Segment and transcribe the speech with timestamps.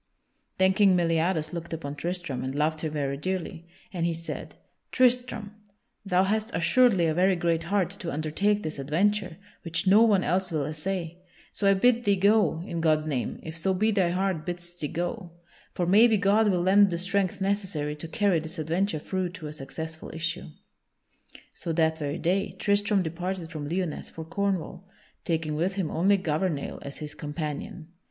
[0.57, 4.55] Then King Meliadus looked upon Tristram and loved him very dearly, and he said:
[4.91, 5.53] "Tristram,
[6.03, 10.49] thou hast assuredly a very great heart to undertake this adventure, which no one else
[10.51, 11.19] will essay.
[11.53, 14.87] So I bid thee go, in God's name, if so be thy heart bids thee
[14.87, 15.33] to go.
[15.75, 19.53] For maybe God will lend the strength necessary to carry this adventure through to a
[19.53, 20.47] successful issue."
[21.51, 24.89] So that very day Tristram departed from Lyonesse for Cornwall,
[25.23, 27.89] taking with him only Gouvernail as his companion.